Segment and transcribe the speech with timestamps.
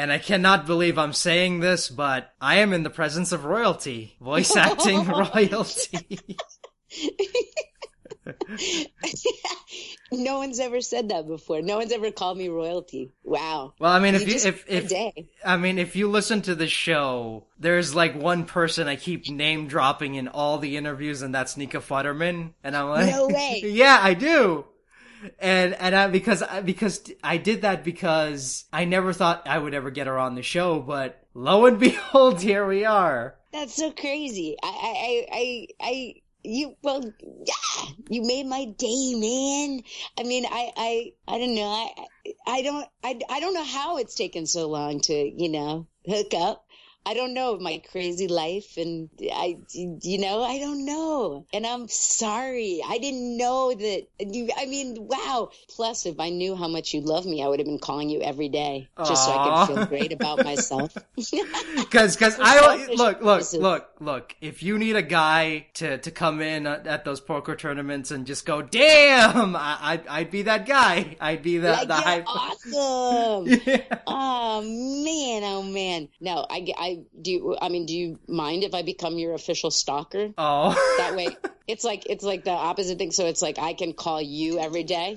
[0.00, 4.16] and I cannot believe I'm saying this, but I am in the presence of royalty.
[4.18, 6.18] Voice acting royalty.
[10.10, 11.60] no one's ever said that before.
[11.60, 13.12] No one's ever called me royalty.
[13.24, 13.74] Wow.
[13.78, 15.28] Well, I mean, You if you, if, if, day.
[15.44, 19.66] I mean, if you listen to the show, there's like one person I keep name
[19.68, 22.54] dropping in all the interviews, and that's Nika Futterman.
[22.64, 23.60] And I'm like, No way.
[23.66, 24.64] yeah, I do.
[25.38, 29.74] And, and I, because, I- because I did that because I never thought I would
[29.74, 33.36] ever get her on the show, but lo and behold, here we are.
[33.52, 34.56] That's so crazy.
[34.62, 39.82] I, I, I, I, you, well, yeah, you made my day, man.
[40.18, 41.68] I mean, I, I, I don't know.
[41.68, 45.86] I, I don't, I, I don't know how it's taken so long to, you know,
[46.06, 46.64] hook up.
[47.06, 51.46] I don't know my crazy life and I, you know, I don't know.
[51.52, 52.82] And I'm sorry.
[52.86, 55.50] I didn't know that you, I mean, wow.
[55.68, 58.20] Plus, if I knew how much you love me, I would have been calling you
[58.20, 60.96] every day just so I could feel great about myself.
[61.90, 64.36] Cause, cause I look, look, look, look.
[64.40, 68.26] If you need a guy to to come in at, at those poker tournaments and
[68.26, 71.16] just go, damn, I, I'd I'd be that guy.
[71.20, 72.24] I'd be the like, the hype.
[72.28, 73.60] awesome.
[73.66, 73.98] Yeah.
[74.06, 75.19] Oh man,
[76.00, 76.08] oh man.
[76.20, 77.56] No, I, I do.
[77.60, 80.30] I mean, do you mind if I become your official stalker?
[80.38, 81.28] Oh, That way,
[81.66, 83.10] it's like it's like the opposite thing.
[83.12, 85.16] So it's like I can call you every day.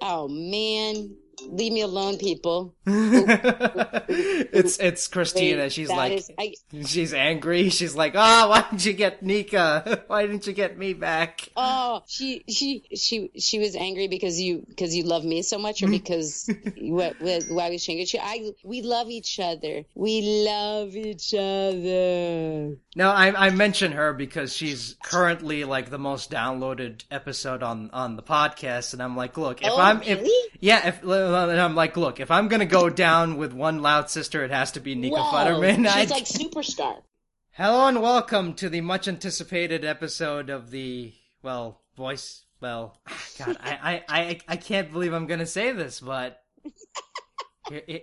[0.00, 2.74] Oh man, leave me alone, people.
[2.86, 5.62] it's it's Christina.
[5.62, 6.54] Wait, She's like, is- I,
[6.86, 7.70] she's angry.
[7.70, 10.04] She's like, oh, why didn't you get Nika?
[10.08, 11.48] Why didn't you get me back?
[11.56, 15.82] oh, she she she she was angry because you because you love me so much,
[15.82, 18.06] or because what, what why was she angry?
[18.06, 19.84] She, I we love each other.
[19.94, 22.76] We love each other.
[22.96, 28.16] No, I I mention her because she's currently like the most downloaded episode on on
[28.16, 30.26] the podcast, and I'm like, look, if Oh, I'm if
[30.60, 34.44] yeah, if and I'm like, look, if I'm gonna go down with one loud sister,
[34.44, 35.84] it has to be Nika Whoa, Futterman.
[35.84, 37.02] she's I- like superstar.
[37.50, 41.12] Hello and welcome to the much anticipated episode of the
[41.42, 42.44] well voice.
[42.60, 46.40] Well, ah, God, I I I, I can't believe I'm gonna say this, but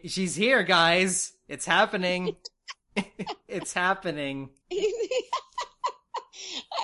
[0.06, 1.34] she's here, guys.
[1.48, 2.36] It's happening.
[3.48, 4.50] it's happening.
[4.72, 4.92] I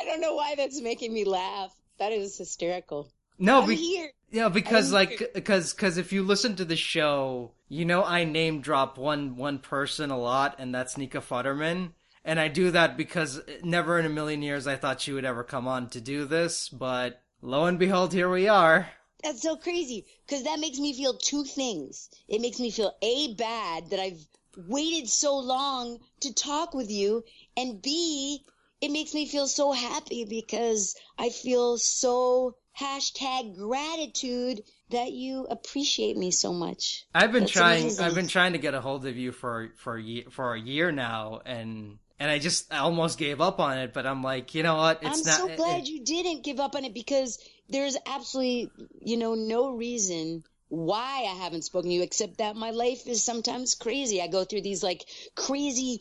[0.06, 1.74] don't know why that's making me laugh.
[2.00, 3.12] That is hysterical.
[3.40, 4.10] No, be-.
[4.32, 8.62] Yeah, because like, because because if you listen to the show, you know I name
[8.62, 11.92] drop one one person a lot, and that's Nika Futterman,
[12.24, 15.26] and I do that because uh, never in a million years I thought she would
[15.26, 18.90] ever come on to do this, but lo and behold, here we are.
[19.22, 22.10] That's so crazy because that makes me feel two things.
[22.30, 24.26] It makes me feel A, bad that I've
[24.56, 27.26] waited so long to talk with you,
[27.58, 28.46] and B,
[28.80, 36.18] it makes me feel so happy because I feel so hashtag gratitude that you appreciate
[36.18, 37.06] me so much.
[37.14, 37.82] I've been That's trying.
[37.84, 38.06] amazing.
[38.06, 40.60] I've been trying to get a hold of you for for a year, for a
[40.60, 43.94] year now, and and I just I almost gave up on it.
[43.94, 45.00] But I'm like, you know what?
[45.04, 45.50] It's I'm not.
[45.50, 47.40] so glad it- you didn't give up on it because
[47.70, 52.72] there's absolutely, you know, no reason why I haven't spoken to you except that my
[52.72, 54.22] life is sometimes crazy.
[54.22, 55.06] I go through these like
[55.36, 56.00] crazy,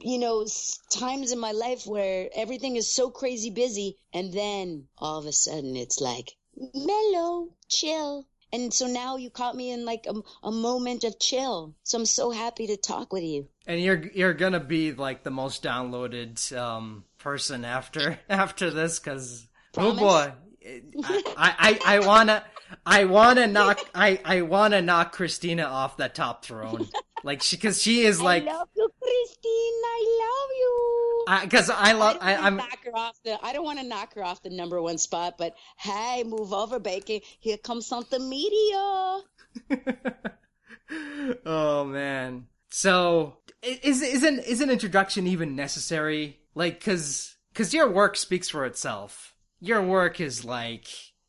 [0.00, 0.46] you know,
[0.90, 5.32] times in my life where everything is so crazy busy and then all of a
[5.32, 6.32] sudden it's like
[6.74, 8.26] mellow, chill.
[8.52, 10.14] And so now you caught me in like a,
[10.46, 11.74] a moment of chill.
[11.82, 13.48] So I'm so happy to talk with you.
[13.66, 19.48] And you're you're gonna be like the most downloaded um person after after this because
[19.76, 20.32] oh boy,
[21.04, 22.44] I, I I I wanna
[22.86, 26.88] I wanna knock I I wanna knock Christina off that top throne
[27.24, 28.83] like she because she is like I love you,
[29.24, 29.72] Christine.
[29.84, 31.24] I love you.
[31.44, 33.38] because I, love I I, don't I'm knock her off the.
[33.42, 36.78] I don't want to knock her off the number one spot, but hey, move over,
[36.78, 37.20] Bacon.
[37.40, 38.76] Here comes something media.
[41.46, 42.46] oh man.
[42.70, 46.40] So is isn't is an introduction even necessary?
[46.54, 49.34] Like, cause cause your work speaks for itself.
[49.60, 50.86] Your work is like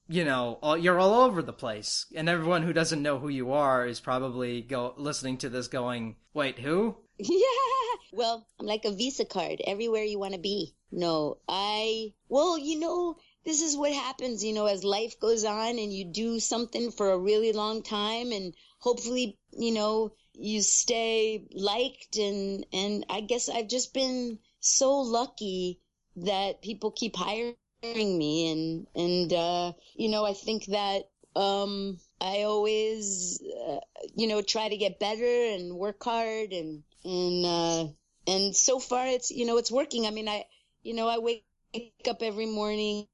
[0.07, 3.53] you know all, you're all over the place, and everyone who doesn't know who you
[3.53, 7.95] are is probably go listening to this going, "Wait, who?" Yeah.
[8.13, 10.73] Well, I'm like a Visa card everywhere you want to be.
[10.91, 12.13] No, I.
[12.29, 14.43] Well, you know, this is what happens.
[14.43, 18.31] You know, as life goes on and you do something for a really long time,
[18.31, 22.17] and hopefully, you know, you stay liked.
[22.17, 25.81] And and I guess I've just been so lucky
[26.17, 32.43] that people keep hiring me, and and uh, you know, I think that um, I
[32.43, 33.24] always,
[34.15, 37.87] you know, try to get better and work hard and and uh,
[38.27, 40.07] and so far it's you know it's working.
[40.07, 40.45] I mean, I
[40.83, 41.45] you know I wake
[42.07, 43.07] up every morning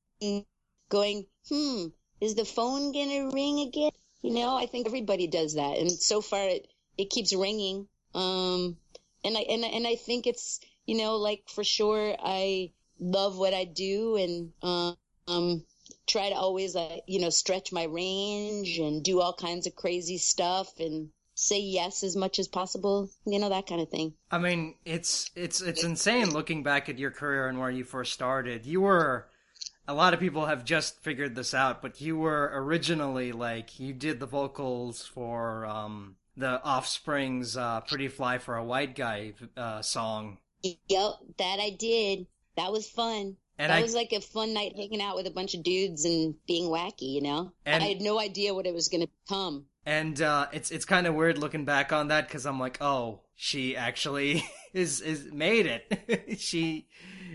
[0.90, 1.88] going, hmm,
[2.20, 3.92] is the phone gonna ring again?
[4.22, 6.68] You know, I think everybody does that, and so far it
[6.98, 7.88] it keeps ringing.
[8.14, 8.78] Um,
[9.24, 13.54] and I and and I think it's you know like for sure I love what
[13.54, 14.54] I do and
[15.28, 15.66] um
[16.12, 20.18] try to always uh, you know stretch my range and do all kinds of crazy
[20.18, 23.10] stuff and say yes as much as possible.
[23.26, 24.14] You know that kind of thing.
[24.30, 28.14] I mean, it's it's it's insane looking back at your career and where you first
[28.14, 28.66] started.
[28.66, 29.28] You were
[29.88, 33.94] a lot of people have just figured this out, but you were originally like you
[33.94, 39.82] did the vocals for um the Offspring's uh, "Pretty Fly for a White Guy" uh,
[39.82, 42.28] song, Yep, that I did.
[42.56, 43.38] That was fun.
[43.58, 46.06] And that I was like a fun night hanging out with a bunch of dudes
[46.06, 47.52] and being wacky, you know?
[47.66, 49.66] And- I had no idea what it was going to become.
[49.86, 53.22] and uh, it's it's kind of weird looking back on that because I'm like, oh,
[53.36, 54.44] she actually
[54.74, 56.40] is is made it.
[56.40, 56.88] she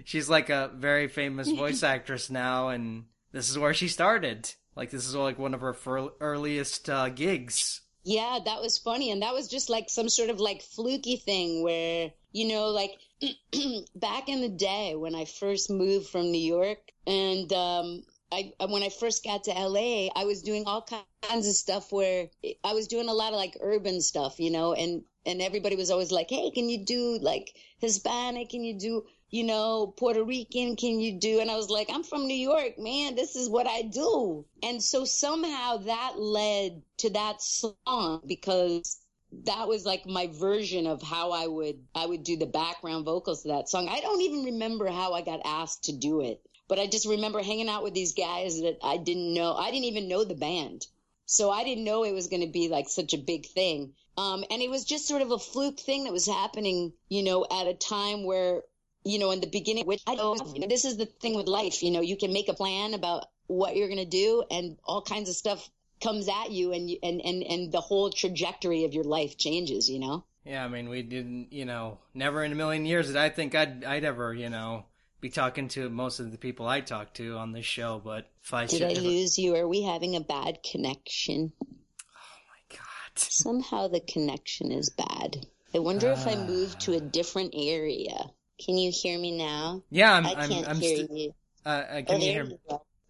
[0.05, 4.53] she's like a very famous voice actress now, and this is where she started.
[4.77, 7.81] Like this is like one of her fir- earliest uh, gigs.
[8.05, 9.11] Yeah, that was funny.
[9.11, 12.93] And that was just like some sort of like fluky thing where, you know, like
[13.95, 18.03] back in the day when I first moved from New York and, um,
[18.33, 20.87] I, when I first got to LA, I was doing all
[21.23, 22.29] kinds of stuff where
[22.65, 25.91] I was doing a lot of like urban stuff, you know, and, and everybody was
[25.91, 28.51] always like, Hey, can you do like Hispanic?
[28.51, 30.77] Can you do, you know, Puerto Rican?
[30.77, 31.41] Can you do?
[31.41, 33.15] And I was like, I'm from New York, man.
[33.15, 34.45] This is what I do.
[34.63, 38.99] And so somehow that led to that song because
[39.45, 43.43] that was like my version of how I would I would do the background vocals
[43.43, 43.89] to that song.
[43.89, 47.43] I don't even remember how I got asked to do it, but I just remember
[47.43, 49.55] hanging out with these guys that I didn't know.
[49.55, 50.87] I didn't even know the band.
[51.27, 53.95] So I didn't know it was going to be like such a big thing.
[54.17, 57.45] Um, and it was just sort of a fluke thing that was happening, you know,
[57.51, 58.63] at a time where,
[59.05, 60.37] you know, in the beginning, which I know
[60.69, 63.77] this is the thing with life, you know, you can make a plan about what
[63.77, 65.69] you're going to do and all kinds of stuff
[66.07, 69.89] comes at you and, you- and, and, and the whole trajectory of your life changes,
[69.91, 70.25] you know?
[70.45, 73.55] Yeah, I mean, we didn't, you know, never in a million years did I think
[73.55, 74.85] I'd I'd ever, you know,
[75.21, 78.01] be talking to most of the people I talk to on this show.
[78.05, 79.57] But if I Did should, I lose you?
[79.57, 81.53] Are we having a bad connection?
[81.61, 83.19] Oh my god.
[83.19, 85.47] Somehow the connection is bad.
[85.75, 88.31] I wonder if I move to a different area.
[88.65, 89.83] Can you hear me now?
[89.91, 90.25] Yeah, I'm.
[90.27, 90.51] I I'm.
[90.51, 91.33] can't I'm hear st- you.
[91.65, 92.45] uh, uh, Oh, can you there hear?
[92.51, 92.59] you.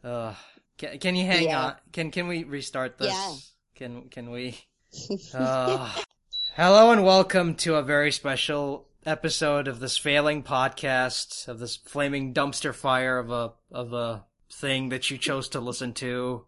[0.03, 0.35] Uh,
[0.79, 1.65] can, can you hang Yeah.
[1.65, 1.75] on?
[1.93, 3.09] Can Can we restart this?
[3.09, 3.35] Yeah.
[3.75, 4.59] Can Can we?
[5.35, 5.93] Uh,
[6.55, 12.33] hello and welcome to a very special episode of this failing podcast of this flaming
[12.33, 16.47] dumpster fire of a of a thing that you chose to listen to.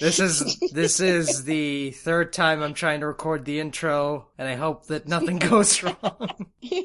[0.00, 4.54] This is this is the third time I'm trying to record the intro, and I
[4.54, 6.46] hope that nothing goes wrong.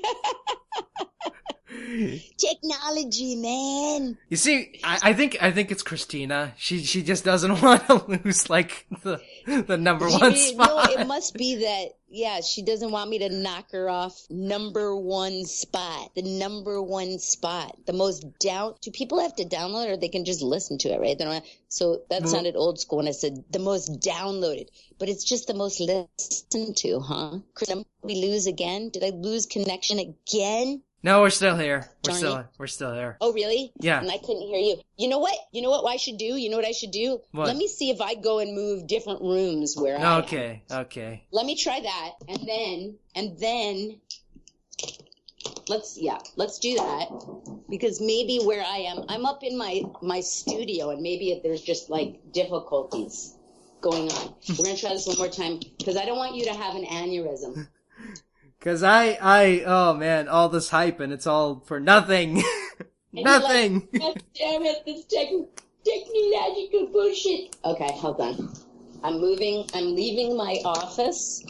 [2.37, 4.17] Technology, man.
[4.29, 6.53] You see, I, I think I think it's Christina.
[6.57, 10.67] She she just doesn't want to lose like the the number one spot.
[10.67, 11.89] No, it must be that.
[12.09, 16.15] Yeah, she doesn't want me to knock her off number one spot.
[16.15, 17.77] The number one spot.
[17.85, 18.75] The most down.
[18.81, 21.17] Do people have to download or they can just listen to it, right?
[21.17, 24.67] They don't have, so that Well- sounded old school when I said the most downloaded,
[24.99, 27.39] but it's just the most listened to, huh?
[27.53, 28.89] Chris, we lose again?
[28.89, 30.81] Did I lose connection again?
[31.03, 31.89] No, we're still here.
[32.05, 33.17] We're still we're still here.
[33.21, 33.71] Oh, really?
[33.79, 33.99] Yeah.
[33.99, 34.77] And I couldn't hear you.
[34.97, 35.35] You know what?
[35.51, 36.25] You know what I should do?
[36.25, 37.21] You know what I should do?
[37.31, 37.47] What?
[37.47, 40.23] Let me see if I go and move different rooms where I am.
[40.23, 41.23] Okay, okay.
[41.31, 44.01] Let me try that, and then, and then,
[45.67, 47.09] let's yeah, let's do that
[47.69, 51.89] because maybe where I am, I'm up in my my studio, and maybe there's just
[51.89, 53.35] like difficulties
[53.81, 54.33] going on.
[54.57, 56.85] We're gonna try this one more time because I don't want you to have an
[56.85, 57.67] aneurysm.
[58.67, 62.43] Cause I I oh man, all this hype and it's all for nothing.
[63.13, 63.87] nothing.
[63.97, 65.29] God damn it, this tech,
[65.85, 67.55] technological bullshit.
[67.63, 68.53] Okay, hold on.
[69.05, 71.45] I'm moving, I'm leaving my office.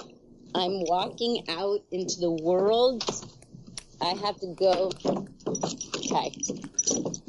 [0.53, 3.03] I'm walking out into the world.
[3.99, 4.91] I have to go.
[5.03, 6.31] Okay.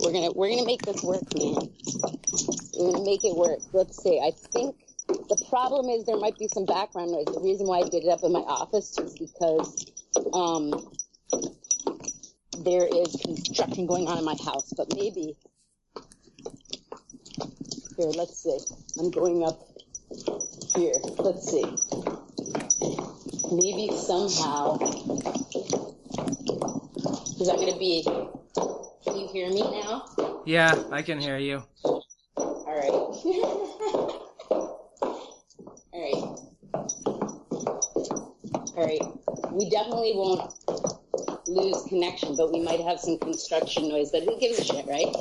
[0.01, 1.71] We're gonna, we're gonna make this work, man.
[2.79, 3.61] We're gonna make it work.
[3.73, 4.21] Let's see.
[4.21, 4.77] I think
[5.49, 7.27] problem is there might be some background noise.
[7.27, 9.87] The reason why I did it up in my office is because,
[10.33, 10.93] um,
[12.65, 15.37] there is construction going on in my house, but maybe.
[17.97, 18.59] Here, let's see.
[18.99, 19.61] I'm going up
[20.75, 20.95] here.
[21.19, 21.65] Let's see.
[23.51, 24.79] Maybe somehow.
[27.41, 28.03] I'm going to be.
[29.05, 30.43] Can you hear me now?
[30.45, 31.63] Yeah, I can hear you.
[31.85, 32.05] All
[32.67, 32.93] right.
[35.93, 36.23] All right.
[38.77, 39.53] All right.
[39.53, 40.53] We definitely won't
[41.49, 44.11] lose connection, but we might have some construction noise.
[44.11, 45.15] But who gives a shit, right?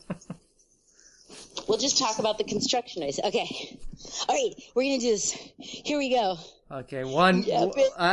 [1.68, 3.20] We'll just talk about the construction noise.
[3.22, 3.78] Okay.
[4.26, 4.54] All right.
[4.74, 5.32] We're gonna do this.
[5.58, 6.38] Here we go.
[6.70, 7.42] Okay, one.
[7.42, 8.06] Yeah, uh, I,